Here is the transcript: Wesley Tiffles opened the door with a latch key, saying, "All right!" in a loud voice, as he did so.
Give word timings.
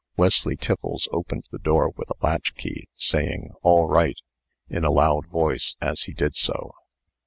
Wesley 0.17 0.57
Tiffles 0.57 1.07
opened 1.11 1.45
the 1.51 1.59
door 1.59 1.89
with 1.95 2.09
a 2.09 2.15
latch 2.25 2.55
key, 2.55 2.87
saying, 2.97 3.51
"All 3.61 3.85
right!" 3.87 4.17
in 4.67 4.83
a 4.83 4.89
loud 4.89 5.27
voice, 5.27 5.75
as 5.79 6.01
he 6.05 6.11
did 6.13 6.35
so. 6.35 6.73